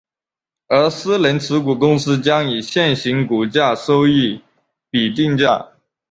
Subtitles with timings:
[0.67, 4.41] 而私人持股公司将以现行股价收益
[4.89, 5.73] 比定价。